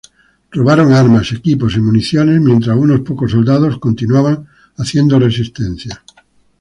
Robaron 0.57 0.93
armas, 0.95 1.31
equipos 1.31 1.75
y 1.75 1.79
municiones, 1.79 2.41
mientras 2.41 2.75
unos 2.75 3.01
pocos 3.01 3.29
soldados 3.33 3.77
continuaban 3.77 4.47
haciendo 4.75 5.19
resistencia. 5.19 6.01